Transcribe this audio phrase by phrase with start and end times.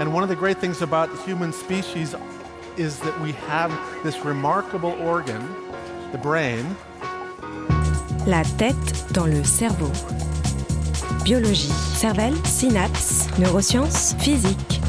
[0.00, 2.14] And one of the great things about the human species
[2.76, 3.70] is that we have
[4.02, 5.42] this remarkable organ,
[6.10, 6.64] the brain.
[8.26, 9.90] La tête dans le cerveau.
[11.24, 14.80] Biologie, cervelle, synapses, neurosciences, physique.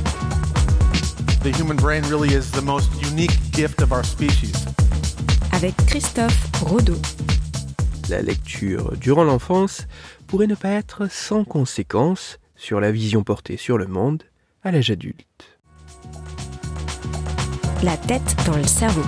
[1.43, 4.65] The human brain really is the most unique gift of our species.
[5.51, 6.97] Avec Christophe Rodeau.
[8.09, 9.85] La lecture durant l'enfance
[10.27, 14.23] pourrait ne pas être sans conséquences sur la vision portée sur le monde
[14.63, 15.59] à l'âge adulte.
[17.83, 19.01] La tête dans le cerveau.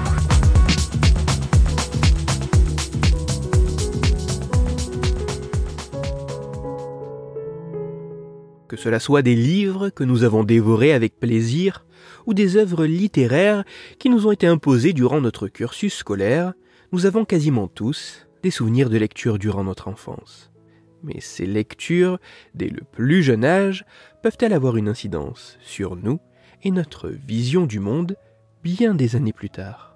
[8.68, 11.86] Que cela soit des livres que nous avons dévorés avec plaisir,
[12.26, 13.64] ou des œuvres littéraires
[14.00, 16.54] qui nous ont été imposées durant notre cursus scolaire,
[16.92, 20.52] nous avons quasiment tous des souvenirs de lecture durant notre enfance.
[21.06, 22.20] Mais ces lectures,
[22.56, 23.86] dès le plus jeune âge,
[24.24, 26.20] peuvent-elles avoir une incidence sur nous
[26.64, 28.18] et notre vision du monde
[28.64, 29.96] bien des années plus tard?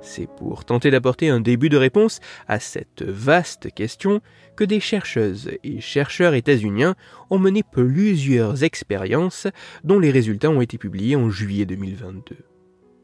[0.00, 4.22] C'est pour tenter d'apporter un début de réponse à cette vaste question
[4.56, 6.96] que des chercheuses et chercheurs états-uniens
[7.28, 9.48] ont mené plusieurs expériences
[9.84, 12.47] dont les résultats ont été publiés en juillet 2022.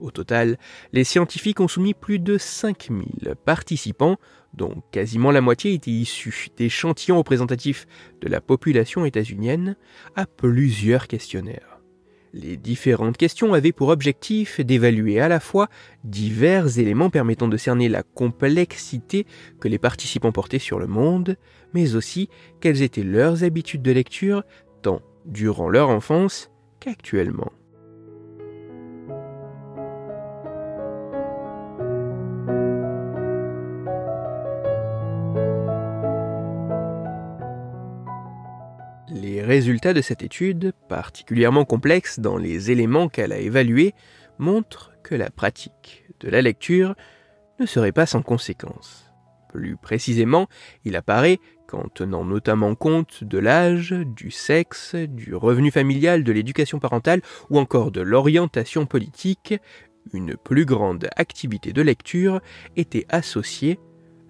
[0.01, 0.59] Au total,
[0.93, 4.17] les scientifiques ont soumis plus de 5000 participants,
[4.53, 7.87] dont quasiment la moitié étaient issus d'échantillons représentatifs
[8.21, 9.77] de la population états-unienne,
[10.17, 11.75] à plusieurs questionnaires.
[12.33, 15.69] Les différentes questions avaient pour objectif d'évaluer à la fois
[16.03, 19.25] divers éléments permettant de cerner la complexité
[19.61, 21.37] que les participants portaient sur le monde,
[21.75, 22.29] mais aussi
[22.61, 24.43] quelles étaient leurs habitudes de lecture,
[24.83, 27.53] tant durant leur enfance qu'actuellement.
[39.11, 43.95] Les résultats de cette étude, particulièrement complexe dans les éléments qu'elle a évalués,
[44.39, 46.95] montrent que la pratique de la lecture
[47.61, 49.13] ne serait pas sans conséquences.
[49.53, 50.49] Plus précisément,
[50.85, 51.39] il apparaît
[51.69, 57.21] qu'en tenant notamment compte de l'âge, du sexe, du revenu familial, de l'éducation parentale
[57.51, 59.55] ou encore de l'orientation politique,
[60.15, 62.41] une plus grande activité de lecture
[62.77, 63.79] était associée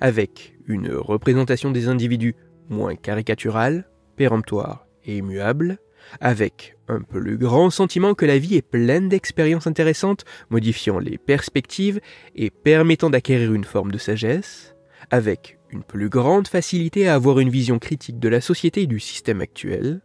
[0.01, 2.34] avec une représentation des individus
[2.69, 5.79] moins caricaturale, péremptoire et immuable,
[6.21, 12.01] avec un plus grand sentiment que la vie est pleine d'expériences intéressantes, modifiant les perspectives
[12.35, 14.75] et permettant d'acquérir une forme de sagesse,
[15.11, 19.01] avec une plus grande facilité à avoir une vision critique de la société et du
[19.01, 20.01] système actuel,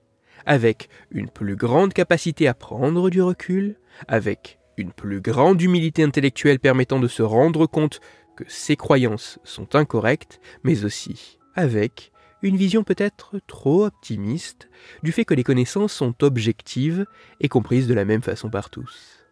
[0.45, 3.75] avec une plus grande capacité à prendre du recul,
[4.07, 7.99] avec une plus grande humilité intellectuelle permettant de se rendre compte
[8.35, 14.69] que ses croyances sont incorrectes, mais aussi avec une vision peut-être trop optimiste
[15.03, 17.05] du fait que les connaissances sont objectives
[17.39, 19.25] et comprises de la même façon par tous.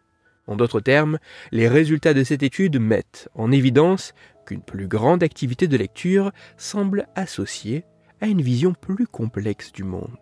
[0.46, 1.18] En d'autres termes,
[1.52, 4.14] les résultats de cette étude mettent en évidence
[4.46, 7.84] qu'une plus grande activité de lecture semble associée
[8.20, 10.16] à une vision plus complexe du monde.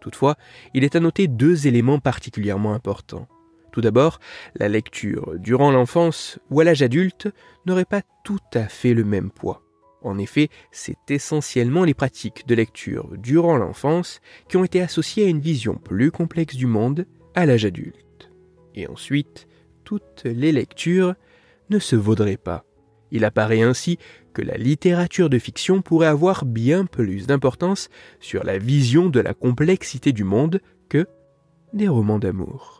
[0.00, 0.36] Toutefois,
[0.74, 3.28] il est à noter deux éléments particulièrement importants.
[3.70, 4.18] Tout d'abord,
[4.56, 7.28] la lecture durant l'enfance ou à l'âge adulte
[7.66, 9.62] n'aurait pas tout à fait le même poids.
[10.02, 15.28] En effet, c'est essentiellement les pratiques de lecture durant l'enfance qui ont été associées à
[15.28, 18.30] une vision plus complexe du monde à l'âge adulte.
[18.74, 19.46] Et ensuite,
[19.84, 21.14] toutes les lectures
[21.68, 22.64] ne se vaudraient pas.
[23.10, 23.98] Il apparaît ainsi
[24.32, 27.88] que la littérature de fiction pourrait avoir bien plus d'importance
[28.20, 31.06] sur la vision de la complexité du monde que
[31.72, 32.79] des romans d'amour.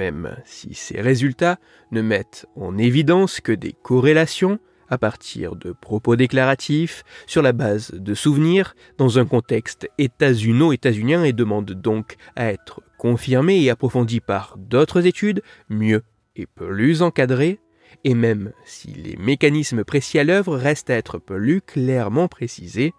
[0.00, 1.58] Même si ces résultats
[1.90, 7.90] ne mettent en évidence que des corrélations à partir de propos déclaratifs, sur la base
[7.90, 14.56] de souvenirs, dans un contexte états-uno-états-unien et demandent donc à être confirmés et approfondis par
[14.56, 16.02] d'autres études, mieux
[16.34, 17.60] et plus encadrées,
[18.02, 22.94] et même si les mécanismes précis à l'œuvre restent à être plus clairement précisés,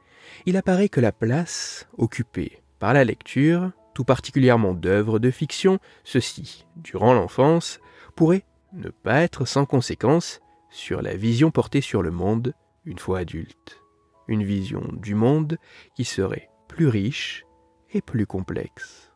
[0.45, 6.65] il apparaît que la place occupée par la lecture tout particulièrement d'œuvres de fiction, ceci,
[6.75, 7.79] durant l'enfance,
[8.15, 10.39] pourrait ne pas être sans conséquence
[10.69, 12.53] sur la vision portée sur le monde
[12.85, 13.81] une fois adulte.
[14.27, 15.57] Une vision du monde
[15.95, 17.45] qui serait plus riche
[17.91, 19.11] et plus complexe.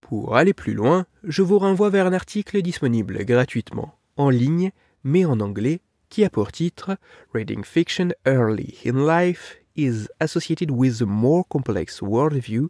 [0.00, 4.72] Pour aller plus loin, je vous renvoie vers un article disponible gratuitement, en ligne,
[5.04, 6.96] mais en anglais, qui a pour titre
[7.32, 12.68] Reading Fiction Early in Life is associated with a more complex worldview,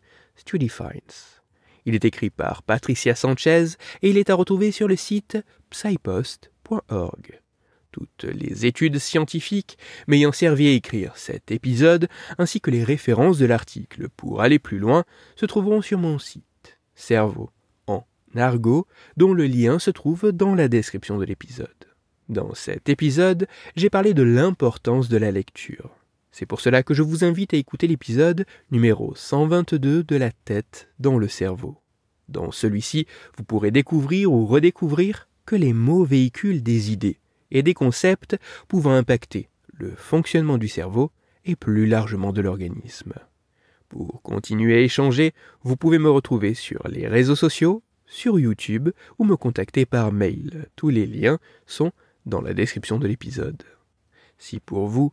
[0.68, 1.40] finds.
[1.86, 5.38] Il est écrit par Patricia Sanchez et il est à retrouver sur le site
[5.70, 7.40] psypost.org.
[7.92, 9.76] Toutes les études scientifiques
[10.06, 12.08] m'ayant servi à écrire cet épisode,
[12.38, 15.04] ainsi que les références de l'article pour aller plus loin,
[15.34, 16.44] se trouveront sur mon site
[16.94, 17.50] Cerveau
[17.86, 18.06] en
[18.36, 18.86] argot,
[19.16, 21.68] dont le lien se trouve dans la description de l'épisode.
[22.28, 25.99] Dans cet épisode, j'ai parlé de l'importance de la lecture.
[26.32, 30.88] C'est pour cela que je vous invite à écouter l'épisode numéro 122 de la tête
[30.98, 31.78] dans le cerveau.
[32.28, 33.06] Dans celui-ci,
[33.36, 37.18] vous pourrez découvrir ou redécouvrir que les mots véhiculent des idées
[37.50, 38.36] et des concepts
[38.68, 41.10] pouvant impacter le fonctionnement du cerveau
[41.44, 43.14] et plus largement de l'organisme.
[43.88, 49.24] Pour continuer à échanger, vous pouvez me retrouver sur les réseaux sociaux, sur YouTube ou
[49.24, 50.68] me contacter par mail.
[50.76, 51.90] Tous les liens sont
[52.24, 53.64] dans la description de l'épisode.
[54.38, 55.12] Si pour vous,